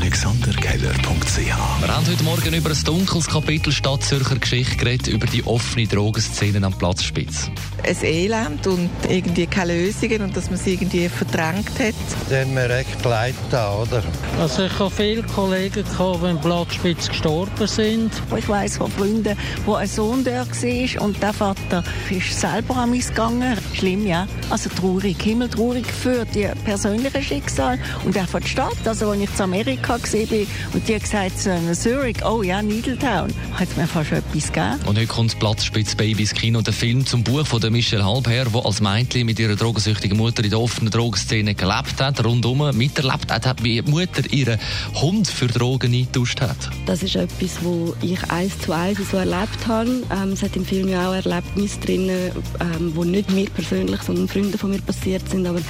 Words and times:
AlexanderKeller.ch 0.00 1.36
Wir 1.36 1.94
haben 1.94 2.06
heute 2.06 2.24
Morgen 2.24 2.54
über 2.54 2.70
ein 2.70 2.84
dunkles 2.84 3.26
Kapitel 3.26 3.70
Stadtzürcher 3.70 4.36
Geschichte 4.36 4.76
geredet, 4.76 5.08
über 5.08 5.26
die 5.26 5.44
offene 5.44 5.86
Drogenszene 5.86 6.64
am 6.64 6.72
Platzspitz. 6.72 7.50
ein 7.86 7.96
Elend 8.02 8.66
und 8.66 8.88
irgendwie 9.10 9.46
keine 9.46 9.74
Lösungen 9.74 10.22
und 10.22 10.36
dass 10.36 10.48
man 10.48 10.58
sie 10.58 10.72
irgendwie 10.74 11.06
verdrängt 11.10 11.78
hat. 11.78 11.94
Dann 12.30 12.48
haben 12.48 12.54
wir 12.54 12.70
echt 12.70 13.04
Leid 13.04 13.34
da, 13.50 13.74
oder? 13.74 14.02
Also 14.38 14.64
ich 14.64 14.78
habe 14.78 14.90
viele 14.90 15.22
Kollegen 15.22 15.84
gehabt, 15.84 16.22
die 16.22 16.30
im 16.30 16.40
Platzspitz 16.40 17.08
gestorben 17.08 17.66
sind. 17.66 18.10
Ich 18.38 18.48
weiss 18.48 18.78
von 18.78 18.90
Freunden, 18.90 19.36
wo 19.66 19.74
ein 19.74 19.86
Sohn 19.86 20.24
dort 20.24 20.62
war 20.62 21.02
und 21.02 21.22
der 21.22 21.34
Vater 21.34 21.84
ist 22.08 22.40
selber 22.40 22.76
an 22.76 22.92
mich 22.92 23.08
gegangen. 23.08 23.58
Schlimm, 23.74 24.06
ja. 24.06 24.26
Also 24.48 24.70
traurig, 24.70 25.20
himmeltraurig 25.20 25.86
für 25.86 26.24
die 26.24 26.48
persönliche 26.64 27.22
Schicksal 27.22 27.78
und 28.06 28.16
auch 28.16 28.26
für 28.28 28.40
die 28.40 28.48
Stadt. 28.48 28.78
Also 28.86 29.10
als 29.10 29.20
ich 29.20 29.34
zu 29.34 29.44
Amerika 29.44 29.89
gesehen 29.98 30.28
bin 30.28 30.46
und 30.72 30.86
die 30.86 30.98
gesagt 30.98 31.46
haben, 31.46 31.74
Zurich, 31.74 32.24
oh 32.24 32.42
ja, 32.42 32.62
Needletown, 32.62 33.32
hat 33.54 33.68
es 33.68 33.76
mir 33.76 33.86
fast 33.86 34.12
etwas 34.12 34.52
gegeben. 34.52 34.80
Und 34.86 34.98
heute 34.98 35.06
kommt 35.06 35.38
Platzspitz 35.38 35.94
Baby 35.94 36.22
ins 36.22 36.34
Kino, 36.34 36.60
der 36.60 36.72
Film 36.72 37.06
zum 37.06 37.24
Buch 37.24 37.46
von 37.46 37.60
der 37.60 37.70
Michelle 37.70 38.04
Halbherr, 38.04 38.46
die 38.46 38.58
als 38.58 38.80
Mädchen 38.80 39.26
mit 39.26 39.38
ihrer 39.38 39.56
drogensüchtigen 39.56 40.16
Mutter 40.16 40.44
in 40.44 40.50
der 40.50 40.60
offenen 40.60 40.90
Drogenszene 40.90 41.54
gelebt 41.54 42.00
hat, 42.00 42.24
rundum 42.24 42.76
miterlebt 42.76 43.30
hat, 43.30 43.64
wie 43.64 43.80
die 43.80 43.90
Mutter 43.90 44.22
ihren 44.32 44.58
Hund 45.00 45.28
für 45.28 45.46
Drogen 45.46 45.94
eingetauscht 45.94 46.40
hat. 46.40 46.56
Das 46.86 47.02
ist 47.02 47.16
etwas, 47.16 47.62
wo 47.62 47.94
ich 48.02 48.22
eins 48.30 48.58
zu 48.58 48.72
eins 48.72 48.98
so 49.10 49.16
erlebt 49.16 49.66
habe. 49.66 50.02
Ähm, 50.10 50.32
es 50.32 50.42
hat 50.42 50.56
im 50.56 50.64
Film 50.64 50.88
ja 50.88 51.08
auch 51.08 51.14
Erlebnisse 51.14 51.80
drin, 51.80 52.08
ähm, 52.08 52.92
wo 52.94 53.04
nicht 53.04 53.30
mir 53.30 53.48
persönlich, 53.50 54.02
sondern 54.02 54.28
Freunde 54.28 54.58
von 54.58 54.70
mir 54.70 54.80
passiert 54.82 55.28
sind. 55.28 55.46
Aber 55.46 55.60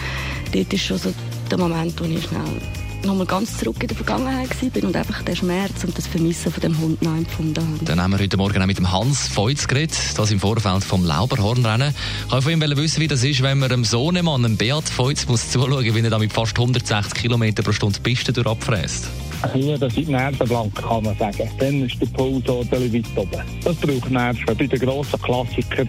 dort 0.53 0.73
ist 0.73 0.85
schon 0.85 0.99
so 0.99 1.13
der 1.51 1.59
Moment, 1.59 2.01
wo 2.01 2.05
ich 2.05 2.25
schnell 2.25 2.80
nochmal 3.05 3.27
ganz 3.27 3.57
zurück 3.59 3.77
in 3.81 3.89
der 3.89 3.97
Vergangenheit 3.97 4.49
war 4.51 4.85
und 4.85 4.97
einfach 4.97 5.23
den 5.23 5.37
Schmerz 5.37 5.85
und 5.85 5.97
das 5.97 6.07
Vermissen 6.07 6.53
von 6.53 6.61
dem 6.61 6.79
Hund 6.79 7.03
neu 7.03 7.19
empfunden 7.19 7.57
habe. 7.67 7.85
Dann 7.85 8.01
haben 8.01 8.13
wir 8.13 8.19
heute 8.19 8.37
Morgen 8.37 8.61
auch 8.63 8.67
mit 8.67 8.79
dem 8.79 8.91
Hans 8.91 9.29
Feutz 9.29 9.67
geredet, 9.67 9.97
das 10.17 10.31
im 10.31 10.41
Vorfeld 10.41 10.85
vom 10.85 11.05
Lauberhornrennen. 11.05 11.95
Ich 12.27 12.33
wollte 12.33 12.43
von 12.51 12.53
ihm 12.53 12.77
wissen, 12.77 13.01
wie 13.01 13.09
das 13.09 13.25
ist, 13.25 13.43
wenn 13.43 13.59
man 13.59 13.71
einem 13.73 13.85
Sohnemann, 13.85 14.45
einem 14.45 14.57
Beat 14.57 14.89
Feutz, 14.89 15.27
muss 15.27 15.51
zuschauen, 15.51 15.85
wie 15.85 16.01
er 16.01 16.11
da 16.11 16.19
mit 16.19 16.33
fast 16.33 16.59
160 16.59 17.15
km 17.15 17.55
pro 17.63 17.73
Stunde 17.73 17.99
die 17.99 18.11
Piste 18.11 18.33
durchabfräst. 18.33 19.09
Hier, 19.55 19.79
das 19.79 19.95
sind 19.95 20.11
Nervenblanken, 20.11 20.85
kann 20.85 21.03
man 21.03 21.17
sagen. 21.17 21.51
Dann 21.59 21.87
ist 21.87 21.99
der 22.01 22.07
Puls 22.07 22.47
auch 22.49 22.61
weit 22.71 22.93
oben. 23.17 23.31
Das 23.65 23.77
braucht 23.77 24.11
Nerven. 24.11 24.45
Bei 24.47 24.55
den 24.55 24.69
grossen 24.79 25.23
Klassikern, 25.23 25.89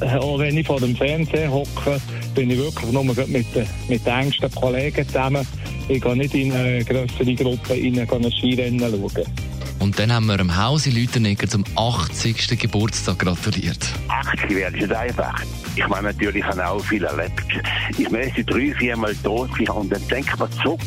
äh, 0.00 0.16
auch 0.18 0.38
wenn 0.38 0.56
ich 0.56 0.66
vor 0.66 0.78
dem 0.78 0.94
Fernsehen 0.94 1.50
hocke, 1.50 2.00
bin 2.36 2.48
ich 2.50 2.58
wirklich 2.58 2.92
nur 2.92 3.02
mit, 3.04 3.16
den- 3.16 3.66
mit 3.88 4.06
den 4.06 4.12
engsten 4.14 4.50
Kollegen 4.54 5.04
zusammen. 5.04 5.44
Ich 5.88 6.02
gehe 6.02 6.16
nicht 6.16 6.34
in 6.34 6.52
eine 6.52 6.84
grössere 6.84 7.34
Gruppe 7.34 7.74
gehe 7.74 7.96
ein 8.00 8.32
Skirennen 8.32 8.80
schauen. 8.80 9.26
Und 9.78 9.98
dann 9.98 10.12
haben 10.12 10.26
wir 10.26 10.36
dem 10.36 10.56
Hausi 10.56 10.90
Lütenegger 10.90 11.46
zum 11.46 11.64
80. 11.76 12.58
Geburtstag 12.58 13.20
gratuliert. 13.20 13.86
80 14.08 14.50
wäre 14.50 14.72
nicht 14.72 14.92
einfach. 14.92 15.40
Ich 15.76 15.86
meine, 15.88 16.04
natürlich 16.04 16.42
habe 16.42 16.56
ich 16.56 16.64
auch 16.64 16.84
viel 16.84 17.04
erlebt. 17.04 17.42
Ich 17.98 18.10
müsste 18.10 18.42
drei, 18.44 18.74
viermal 18.78 19.14
tot 19.16 19.50
sein 19.58 19.68
und 19.68 19.92
dann 19.92 20.08
denkt 20.08 20.38
man 20.38 20.50
zurück, 20.52 20.80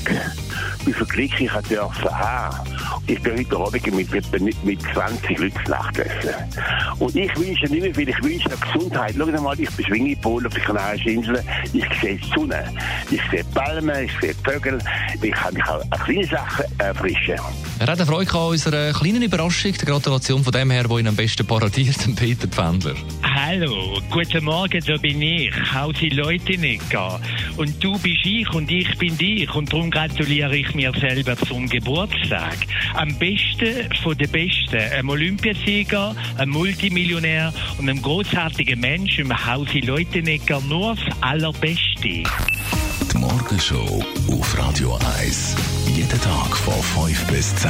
wie 0.86 0.94
viel 0.94 1.06
Glück 1.06 1.40
ich 1.40 1.52
habe 1.52 1.68
dürfen 1.68 2.10
haben. 2.10 2.68
Ich 3.06 3.22
bin 3.22 3.38
heute 3.38 3.56
Abend 3.56 3.96
mit, 3.96 4.32
mit, 4.42 4.66
mit 4.66 4.82
20 4.94 5.38
Leuten 5.38 5.60
zu 5.64 5.72
Nacht 5.72 6.00
essen. 6.00 6.34
Und 6.98 7.16
ich 7.16 7.36
wünsche 7.38 7.66
nicht 7.66 7.82
mehr 7.82 7.94
viel, 7.94 8.10
ich 8.10 8.24
wünsche 8.24 8.50
Gesundheit. 8.50 9.14
Schau 9.16 9.26
mal, 9.42 9.60
ich 9.60 9.70
bin 9.72 9.86
Schwingipol 9.86 10.46
auf 10.48 10.54
den 10.54 10.64
Kanarischen 10.64 11.10
Inseln. 11.10 11.44
Ich 11.72 11.86
sehe 12.02 12.16
die 12.18 12.30
Sonne, 12.34 12.74
ich 13.12 13.22
sehe 13.30 13.44
Palmen, 13.54 14.06
ich 14.06 14.12
sehe 14.20 14.34
Vögel. 14.44 14.80
Ich 15.22 15.32
kann 15.32 15.54
mich 15.54 15.64
auch 15.66 15.82
an 15.82 16.00
kleine 16.06 16.26
Sachen 16.26 16.66
erfrischen. 16.80 17.40
Er 17.80 17.88
hat 17.88 18.00
eine 18.00 18.06
Freude 18.06 18.34
an 18.34 18.50
unserer 18.50 18.92
kleinen 18.94 19.22
Überraschung, 19.22 19.74
der 19.74 19.86
Gratulation 19.86 20.44
von 20.44 20.52
dem 20.52 20.72
her, 20.72 20.84
der 20.84 20.98
ihn 20.98 21.08
am 21.08 21.16
besten 21.16 21.46
parodiert, 21.46 22.04
dem 22.06 22.16
Peter 22.16 22.48
Pfändler. 22.48 22.96
Hallo, 23.46 24.00
guten 24.12 24.44
Morgen, 24.44 24.84
da 24.86 24.98
bin 24.98 25.22
ich, 25.22 25.52
Hausi 25.74 26.10
Leutenegger. 26.10 27.22
Und 27.56 27.82
du 27.82 27.94
bist 27.94 28.26
ich 28.26 28.50
und 28.54 28.70
ich 28.70 28.98
bin 28.98 29.18
dich 29.18 29.54
und 29.56 29.72
darum 29.72 29.90
gratuliere 29.90 30.58
ich 30.58 30.76
mir 30.76 30.92
selber 31.00 31.38
zum 31.38 31.68
Geburtstag. 31.68 32.58
Am 32.96 33.08
besten 33.18 33.90
von 34.04 34.18
den 34.18 34.30
Besten, 34.30 34.76
einem 34.76 35.10
Olympiasieger, 35.10 36.16
einem 36.38 36.52
Multimillionär 36.52 37.54
und 37.78 37.90
einem 37.90 38.02
großartigen 38.02 38.80
Menschen, 38.80 39.26
im 39.26 39.46
Hausi 39.46 39.80
Leutenegger, 39.80 40.60
nur 40.68 40.96
das 40.96 41.22
Allerbeste. 41.22 42.24
Die 43.14 43.18
Morgenshow 43.18 44.04
auf 44.32 44.58
Radio 44.58 45.00
1. 45.18 45.56
Jeden 45.96 46.22
Tag 46.22 46.58
von 46.58 47.08
5 47.08 47.28
bis 47.28 47.56
10. 47.56 47.70